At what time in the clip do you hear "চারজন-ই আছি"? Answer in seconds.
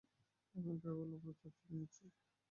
1.39-2.05